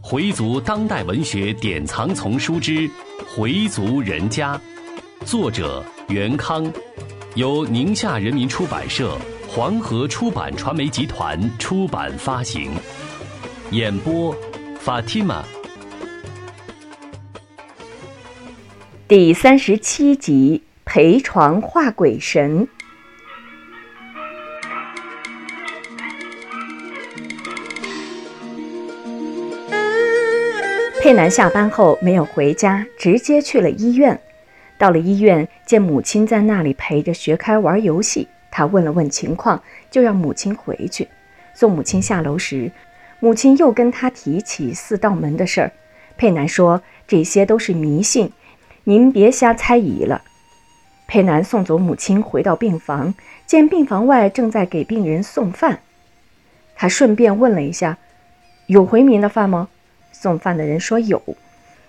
[0.00, 2.72] 回族当代文学典藏丛书之
[3.26, 4.54] 《回族人家》，
[5.24, 6.72] 作者袁康，
[7.34, 9.18] 由宁夏人民出版社、
[9.48, 12.70] 黄河出版传媒集团出版发行。
[13.72, 14.32] 演播
[14.84, 15.42] ：Fatima。
[19.08, 22.68] 第三十七集：陪床画鬼神。
[31.06, 34.20] 佩南下班后没有回家，直接去了医院。
[34.76, 41.06] 到了医院，见母亲在那里陪着学开玩游戏，他问了问情况，就让母亲回去。
[41.54, 42.72] 送母亲下楼时，
[43.20, 45.72] 母亲又跟他提起四道门的事儿。
[46.16, 48.32] 佩南说：“这些都是迷信，
[48.82, 50.22] 您别瞎猜疑了。”
[51.06, 53.14] 佩南送走母亲，回到病房，
[53.46, 55.78] 见病房外正在给病人送饭，
[56.74, 57.96] 他顺便问了一下
[58.66, 59.68] ：“有回民的饭吗？”
[60.20, 61.22] 送饭的人说有，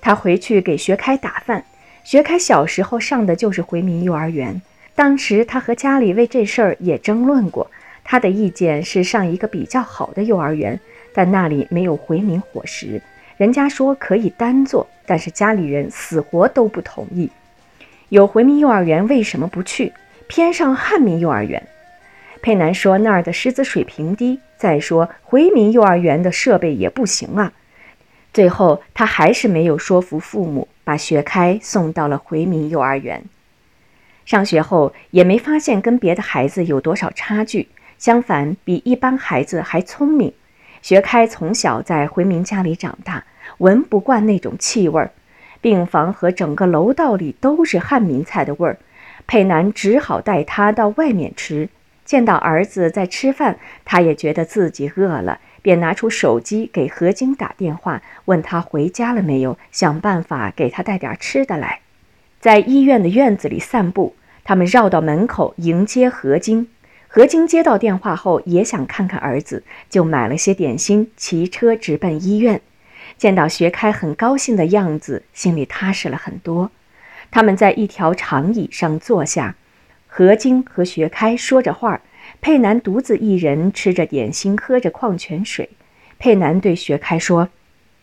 [0.00, 1.64] 他回去给学开打饭。
[2.04, 4.60] 学开小时候上的就是回民幼儿园，
[4.94, 7.70] 当时他和家里为这事儿也争论过。
[8.02, 10.80] 他的意见是上一个比较好的幼儿园，
[11.12, 13.00] 但那里没有回民伙食。
[13.36, 17.30] 人家说可以单做，但是家里人死活都不同意。
[18.08, 19.92] 有回民幼儿园为什么不去，
[20.26, 21.62] 偏上汉民幼儿园？
[22.40, 27.52] 佩南说那儿的师资水平低，再说回民幼儿园的设备也不行啊。
[28.32, 33.24] 最后，他还是没有说服父母，把学开送到了回民幼儿园。
[34.24, 40.32] 上学后，也没发现跟别的孩子有多少差距，相反，比一般孩子还聪明。
[40.82, 43.24] 学开从小在回民家里长大，
[43.58, 45.10] 闻不惯那种气味儿，
[45.60, 48.78] 病房和整个楼道里都是汉民菜的味儿。
[49.26, 51.68] 佩南只好带他到外面吃。
[52.08, 55.40] 见到儿子在吃饭，他也觉得自己饿了。
[55.60, 61.80] 便拿出手机给何晶打电话，问他回家了没有，想办法给他带点吃的来。
[62.40, 66.68] 在医院的院子里散步，他们绕到门口迎接何晶。
[67.08, 72.62] 何晶接到电话后也想看看儿子，就买了些点心，骑车直奔医院。
[73.18, 76.70] 见到学开很高兴的样子，心里踏实了很多。
[77.30, 79.56] 他们在一条长椅上坐下，
[80.18, 82.00] 何晶和学开说着话。
[82.40, 85.70] 佩南独自一人吃着点心，喝着矿泉水。
[86.18, 87.50] 佩南对学开说：“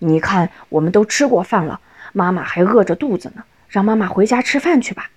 [0.00, 1.80] 你看，我们都吃过饭了，
[2.12, 5.08] 妈妈还饿着肚子呢，让妈妈回家吃饭去吧。”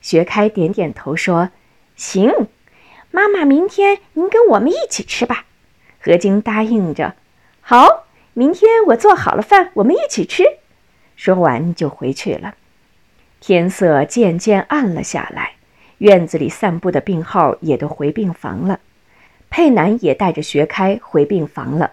[0.00, 1.50] 学开点点头说
[1.96, 2.32] ：“行，
[3.10, 5.44] 妈妈明天您跟我们一起吃吧。”
[6.00, 7.14] 何晶答应着
[7.60, 10.44] ：“好，明天我做好了饭，我们一起吃。”
[11.14, 12.54] 说完就回去了。
[13.38, 15.56] 天色渐渐暗了下来。
[16.02, 18.80] 院子里散步的病号也都回病房了，
[19.48, 21.92] 佩南也带着学开回病房了。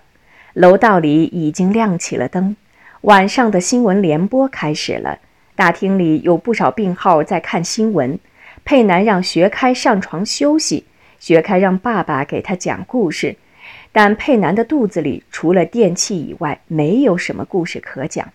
[0.53, 2.55] 楼道里已经亮起了灯，
[3.01, 5.19] 晚上的新闻联播开始了。
[5.55, 8.17] 大厅里有不少病号在看新闻。
[8.65, 10.85] 佩南让学开上床休息，
[11.19, 13.35] 学开让爸爸给他讲故事。
[13.91, 18.27] 但佩南的肚子里除了电器以外，没有什么故事可讲。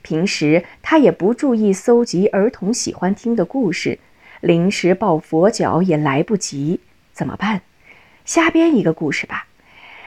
[0.00, 3.98] 平时他也不注意搜集儿童喜欢听的故事。
[4.40, 6.80] 临时抱佛脚也来不及，
[7.12, 7.62] 怎么办？
[8.24, 9.46] 瞎编一个故事吧。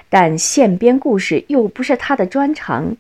[0.10, 2.98] 但现编故事又不是他的专长，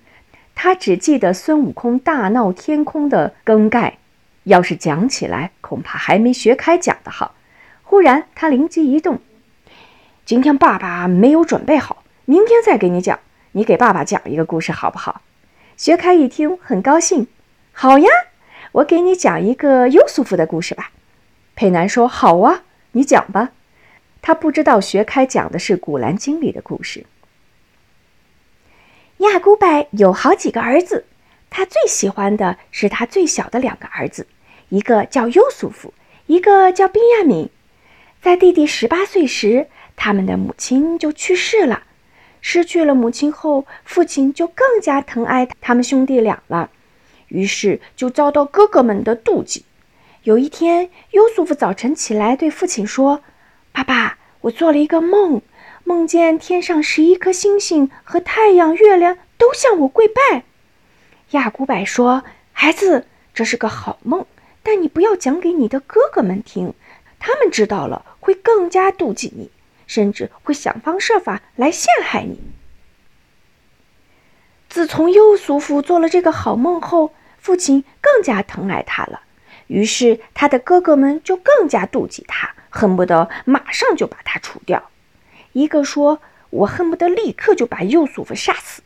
[0.55, 3.97] 他只记得孙悟空大闹天空的梗概，
[4.43, 7.35] 要是讲起来，恐怕还没学开讲的好。
[7.83, 9.19] 忽然他灵机一动
[10.25, 13.19] ：“今天爸爸没有准备好，明天再给你讲。
[13.51, 15.21] 你给爸爸讲一个故事好不好？”
[15.75, 17.27] 学开一听很高兴
[17.73, 18.07] ：“好呀，
[18.71, 20.91] 我给你讲一个优素福的故事吧。”
[21.55, 22.63] 佩南说：“好啊，
[22.93, 23.51] 你讲吧。”
[24.21, 27.05] 他不知道学开讲的是《古兰经》里的故事。
[29.17, 31.05] 亚古拜有好几个儿子，
[31.49, 34.27] 他最喜欢的是他最小的两个儿子，
[34.69, 35.93] 一个叫优素福，
[36.27, 37.49] 一个叫宾亚敏。
[38.21, 41.83] 在弟弟十八岁时，他们的母亲就去世了。
[42.41, 46.69] 失去了母亲后，父亲就更加疼爱他们兄弟俩了，
[47.27, 49.65] 于是就遭到哥哥们的妒忌。
[50.23, 53.23] 有一天，优素夫早晨起来对父亲说
[53.73, 55.41] ：“爸爸，我做了一个梦，
[55.83, 60.43] 梦见天上十一颗星星和太阳、月亮都向我跪拜。”
[61.31, 62.23] 亚古柏说
[62.53, 64.27] ：“孩子，这是个好梦，
[64.61, 66.75] 但你不要讲给你的哥哥们听，
[67.17, 69.49] 他们知道了会更加妒忌你，
[69.87, 72.39] 甚至会想方设法来陷害你。”
[74.69, 79.21] 自从优素夫做了这个好梦后，父亲更加疼爱他了。
[79.71, 84.89] 于是，他的哥哥们就更加妒忌他，恨不得马上就把他除掉。
[85.53, 86.19] 一个说
[86.51, 88.81] ：“我恨不得立刻就把优素夫杀死。”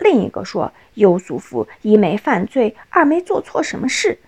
[0.00, 4.18] 另一个说：“优素福一没犯罪，二没做错什么事，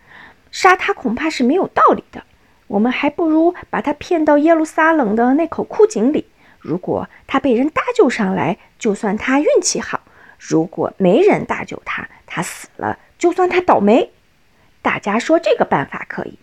[0.51, 2.23] 杀他恐怕是没有道理的。
[2.67, 6.27] 我们还不如把他骗到耶路撒冷的那口枯井里。
[6.61, 10.01] 如果他被人搭救上来，就算他运气好；
[10.39, 14.11] 如果没人搭救他，他死了，就算他倒霉。”
[14.83, 16.39] 大家说这个办法可以。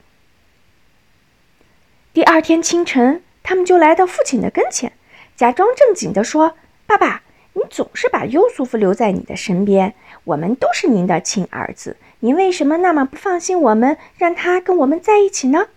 [2.13, 4.93] 第二天清晨，他们就来到父亲的跟前，
[5.35, 6.55] 假装正经地说
[6.87, 7.21] ：“爸爸。”
[7.53, 9.93] 你总是把优素福留在你的身边，
[10.23, 15.67] 我们都是您的亲儿子，您为什么那么不放心我们，让他跟我们在一起呢？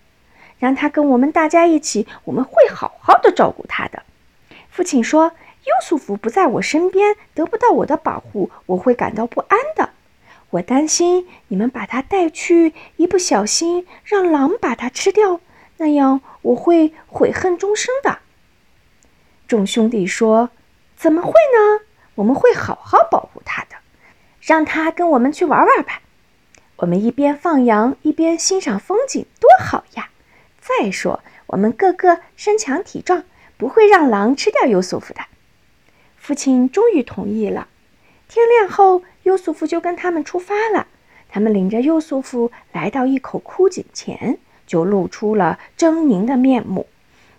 [0.59, 4.05] 让他跟我们大家一起，我们会好好的照顾他的。
[4.70, 5.32] 父亲说，
[5.64, 9.91] 优素福不在我身边，得不到我的保护，我会感到不安的。
[10.52, 15.40] 我担心你们把他带去，一不小心让狼把他吃掉，
[15.76, 18.20] 那样我会悔恨终生的。
[19.46, 20.49] 众兄弟说。
[20.94, 21.81] 怎么会呢？
[22.14, 23.75] 我们会好好保护他的，
[24.40, 26.00] 让他跟我们去玩玩吧。
[26.76, 30.10] 我们一边放羊一边欣赏风景，多好呀！
[30.60, 33.25] 再说，我们个个身强体壮，
[33.56, 35.22] 不会让狼吃掉优素福的。
[36.16, 37.66] 父亲终于同意了。
[38.28, 40.87] 天亮后，优素福就跟他们出发了。
[41.29, 46.87] 他们领着优素福来到一口枯井前，就露出了狰狞的面目。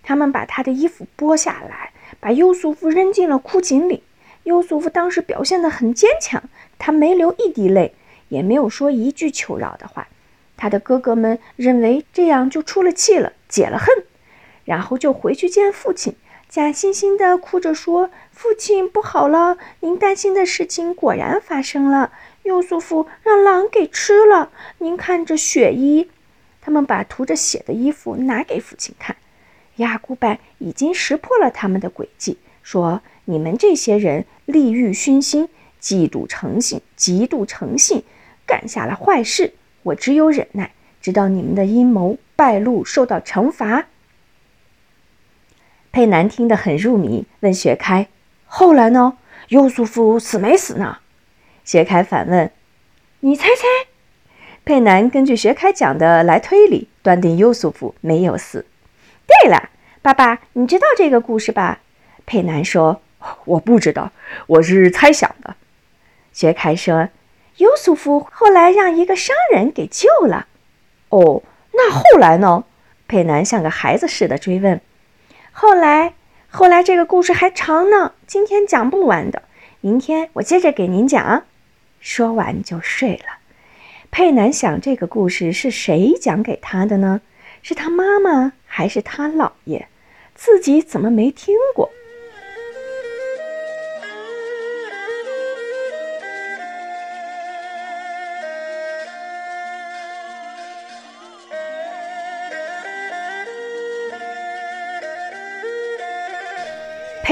[0.02, 1.92] 他们把他的衣服剥下来。
[2.20, 4.04] 把优素福扔进了枯井里。
[4.44, 6.44] 优素福当时表现得很坚强，
[6.78, 7.96] 他没流一滴泪，
[8.30, 10.08] 也没有说一句求饶的话。
[10.56, 14.06] 他的哥哥们认为这样就出了气了，解了恨，
[14.64, 16.16] 然后就回去见父亲，
[16.54, 22.12] 假惺惺地哭着说：“父亲，不好了，您担心的事情果然发生了。
[22.44, 24.52] 优素父让狼给吃了。
[24.78, 26.12] 您看这血衣。”
[26.62, 29.16] 他们把涂着血的衣服拿给父亲看。
[29.78, 35.50] 亚古拜已经识破了他们的诡计，说：“你们这些人利欲熏心，
[35.82, 38.04] 嫉妒成性，嫉妒成性，
[38.46, 39.56] 干下了坏事。
[39.82, 40.72] 我只有忍耐，
[41.02, 43.88] 直到你们的阴谋败露，受到惩罚。”
[45.94, 48.08] 佩南听得很入迷，问学开
[48.48, 49.16] ：“后来呢？
[49.50, 50.98] 优素福死没死呢？”
[51.64, 52.50] 学开反问
[53.22, 53.68] ：“你猜猜？”
[54.66, 58.66] 佩南根据学开讲的来推理，断定优素福没有死。
[59.28, 59.70] 对了，
[60.02, 61.82] 爸爸，你知道这个故事吧？
[62.26, 63.00] 佩南说
[63.46, 64.12] ：“我不知道，
[64.48, 65.56] 我是猜想的。”
[66.34, 67.10] 薛开说
[67.58, 70.48] ：“优素福后来让一个商人给救了。”
[71.10, 71.44] 哦，
[71.74, 72.64] 那后来呢？
[73.08, 74.82] 佩南像个孩子似的追问
[75.56, 76.16] ：“后来，
[76.50, 79.44] 后来这个故事还长呢，今天讲不完的，
[79.82, 81.44] 明天我接着给您讲。”
[82.02, 83.38] 说完就睡了。
[84.10, 87.22] 佩南想，这个故事是谁讲给他的呢？
[87.62, 89.88] 是他妈妈还是他姥爷？
[90.34, 91.92] 自己怎么没听过？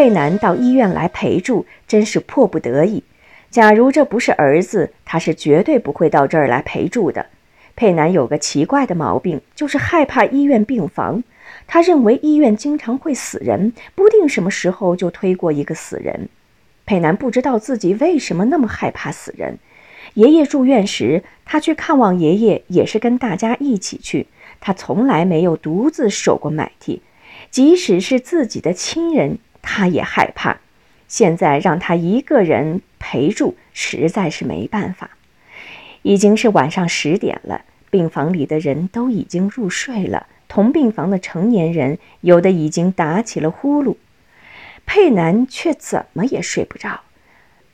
[0.01, 3.03] 佩南到医院来陪住，真是迫不得已。
[3.51, 7.27] 假如这不是儿子，他是绝对不会到这儿来陪住的。
[7.75, 11.23] 佩南有个奇怪的毛病，就是害怕医院病房。
[11.67, 16.29] 他认为医院经常会死人，不定什么时候就推过一个死人。
[16.87, 19.59] 佩南不知道自己为什么那么害怕死人。
[20.15, 24.25] 爷爷住院时，他去看望爷爷也是跟大家一起去。
[24.59, 27.03] 他从来没有独自守过买替，
[27.51, 30.57] 即使是自己的亲人，他也害怕。
[31.07, 35.11] 现在让他一个人陪住，实在是没办法。
[36.03, 37.65] 已经是晚上十点了。
[37.89, 43.97] 病房里的人都已经入睡了，同病房的成年人有的已经打起了呼噜，
[44.85, 47.01] 佩南却怎么也睡不着。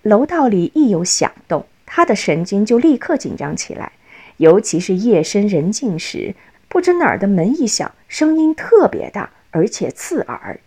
[0.02, 3.92] 楼道里一有响动，他的神经就立刻紧张起来，
[4.38, 6.34] 尤其是夜深人静时，
[6.68, 10.60] 不知哪儿的门一响，声音特别大，而且刺耳，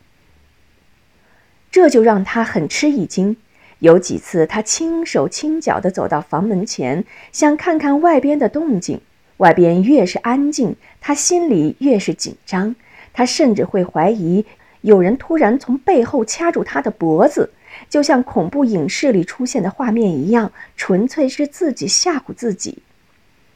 [1.70, 3.36] 这就让他很吃一惊。
[3.78, 9.00] 有几次，他轻手轻脚地走到房门前，想看看外边的动静。
[9.38, 12.76] 外边越是安静，他心里越是紧张。
[13.14, 14.44] 他甚至会怀疑
[14.82, 17.50] 有人突然从背后掐住他的脖子，
[17.88, 22.82] 就像恐怖影视里出现的画面一样，纯粹是自己吓唬自己。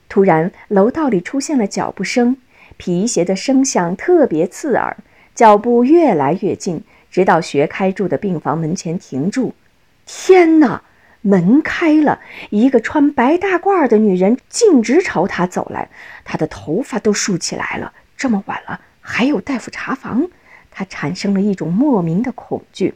[0.09, 2.38] 突然，楼道里出现了脚步声，
[2.78, 4.97] 皮鞋的声响特别刺耳。
[5.35, 6.83] 脚步越来越近，
[7.14, 9.54] 直到学开住的病房门前停住。
[10.04, 10.83] 天哪！
[11.21, 12.18] 门开了，
[12.50, 15.88] 一个穿白大褂的女人径直朝他走来，
[16.25, 17.92] 她的头发都竖起来了。
[18.16, 20.28] 这么晚了，还有大夫查房，
[20.73, 22.94] 他产生了一种莫名的恐惧。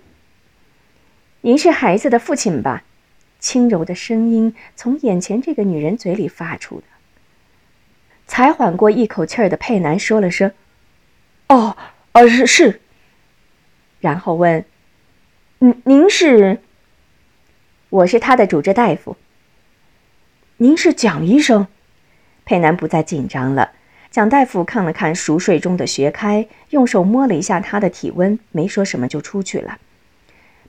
[1.42, 2.82] 您是孩子的父亲吧？
[3.38, 6.86] 轻柔的声音从眼前这个女人嘴里发出的。
[8.26, 10.52] 才缓过一口气儿的佩南说了声
[11.48, 11.76] ：“哦，
[12.12, 12.80] 呃，是是。”
[14.00, 14.64] 然后问
[15.60, 16.60] ：“您您是
[17.90, 19.16] ？”“我是他的主治大夫。
[20.58, 21.66] ”“您是蒋医生？”
[22.44, 23.72] 佩南不再紧张了。
[24.10, 29.78] 蒋大夫看了看熟睡中的学开，用手摸了一下他的体温，没说什么就出去了。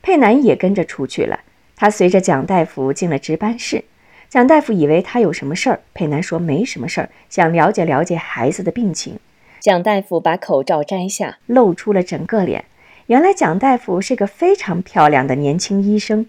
[0.01, 1.39] 佩南也跟着出去了。
[1.75, 3.85] 他随着蒋大夫进了值班室。
[4.27, 9.17] 蒋大夫以为他有什么事儿，佩南说没什么事儿，想了解了解孩子的病情。
[9.61, 12.65] 蒋大夫把口罩摘下，露出了整个脸。
[13.09, 16.27] 原来蒋大夫是个非常漂亮的年轻医生。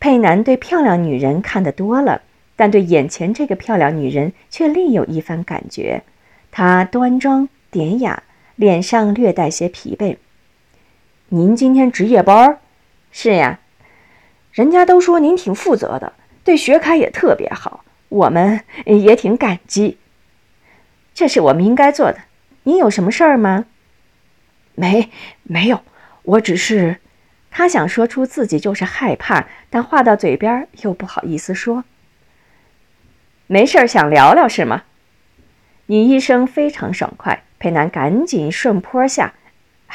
[0.00, 2.22] 佩南对漂亮女人看得多了，
[2.56, 6.04] 但对眼前这个漂亮女人却另有一番感觉。
[6.50, 8.22] 她端庄典雅，
[8.54, 10.16] 脸上略带些疲惫。
[11.28, 12.60] 您今天值夜班？
[13.12, 13.60] 是呀，
[14.52, 19.98] 人家都说您挺负责的，对学开也特别好，我们也挺感激。
[21.12, 22.20] 这是我们应该做的。
[22.62, 23.66] 您有什么事儿吗？
[24.74, 25.10] 没，
[25.42, 25.82] 没有，
[26.26, 26.98] 我只是……
[27.50, 31.84] 他想说出自己就是害怕，但话到嘴边又不好意思说。
[33.46, 34.82] 没事儿，想聊聊是吗？
[35.86, 39.32] 女医生非常爽快，佩南赶紧顺坡下。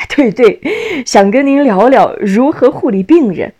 [0.09, 0.59] 对对，
[1.05, 3.53] 想跟您聊聊如何护理病人，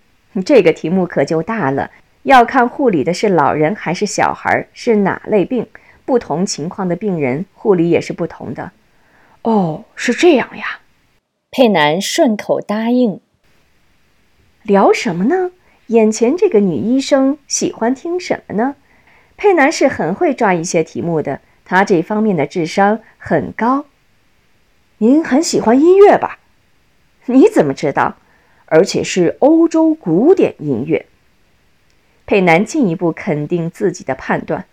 [0.44, 1.92] 这个题目可就大了，
[2.24, 5.68] 要看护理的是老人还是小孩，是哪类病，
[6.06, 8.72] 不同情况的病人护理也是不同的。
[9.44, 10.80] 哦，是这样呀。
[11.54, 13.20] 佩南顺口答应。
[14.64, 15.52] 聊什么呢？
[15.88, 18.78] 眼前这个女医生喜欢听什么呢？
[19.36, 23.84] 佩南是很会抓一些题目的，她这方面的智商很高。
[25.00, 26.40] 您很喜欢音乐吧？
[27.26, 28.16] 你怎么知道？
[28.68, 31.06] 而且是欧洲古典音乐。
[32.26, 34.68] 佩南进一步肯定自己的判断。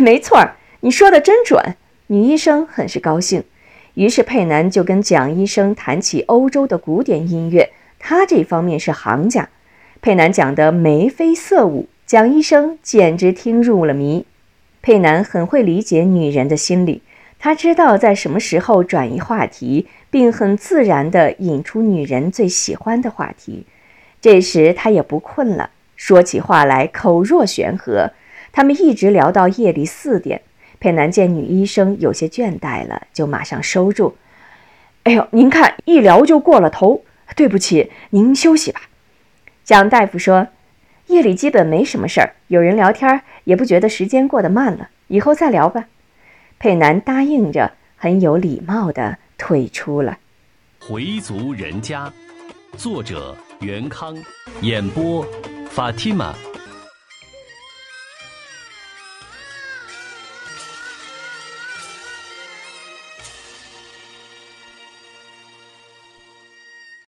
[0.00, 1.76] 没错儿，你说的真准。
[2.08, 3.44] 女医生很是高兴，
[3.94, 9.48] 于是佩南就跟蒋医生谈起欧洲的古典音乐，他这方面是行家。
[10.00, 14.24] 佩南讲得眉飞色舞，蒋医生简直听入了迷。
[14.80, 17.02] 佩南很会理解女人的心理。
[17.38, 23.66] 他知道在什么时候转移话题，并很自然地引出女人最喜欢的话题。
[24.20, 28.10] 这时他也不困了，说起话来口若悬河。
[28.52, 30.42] 他们一直聊到夜里四点。
[30.80, 34.16] 佩南见女医生有些倦怠了，就马上收住。
[35.04, 37.04] 哎呦，您看一聊就过了头，
[37.36, 38.80] 对不起，您休息吧。
[39.62, 40.48] 蒋大夫说，
[41.06, 45.86] 夜里基本没什么事儿，有人聊天也不觉得时间过得慢了，以后再聊吧。
[46.58, 50.18] 佩南答应着，很有礼貌地退出了。
[50.80, 52.10] 回族人家，
[52.76, 54.16] 作者袁康，
[54.62, 55.26] 演播
[55.70, 56.34] 法蒂玛。